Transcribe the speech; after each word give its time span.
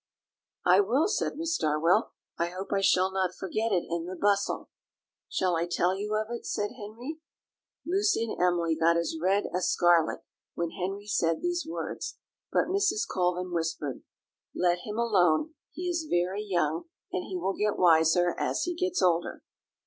"I 0.65 0.79
will," 0.79 1.07
said 1.07 1.37
Miss 1.37 1.55
Darwell; 1.59 2.13
"I 2.35 2.47
hope 2.47 2.73
I 2.73 2.81
shall 2.81 3.11
not 3.11 3.35
forget 3.35 3.71
it 3.71 3.85
in 3.87 4.07
the 4.07 4.15
bustle." 4.19 4.71
"Shall 5.29 5.55
I 5.55 5.67
tell 5.67 5.93
you 5.95 6.15
of 6.15 6.31
it?" 6.31 6.43
said 6.43 6.71
Henry. 6.75 7.19
Lucy 7.85 8.23
and 8.23 8.41
Emily 8.41 8.75
got 8.75 8.97
as 8.97 9.15
red 9.21 9.43
as 9.53 9.69
scarlet 9.69 10.21
when 10.55 10.71
Henry 10.71 11.05
said 11.05 11.39
these 11.43 11.67
words; 11.69 12.17
but 12.51 12.65
Mrs. 12.65 13.07
Colvin 13.07 13.51
whispered: 13.53 14.01
"Let 14.55 14.79
him 14.79 14.97
alone, 14.97 15.53
he 15.71 15.83
is 15.87 16.07
very 16.09 16.41
young, 16.43 16.85
and 17.13 17.25
he 17.25 17.37
will 17.37 17.53
get 17.53 17.77
wiser 17.77 18.33
as 18.39 18.63
he 18.63 18.73
gets 18.73 19.03
older." 19.03 19.43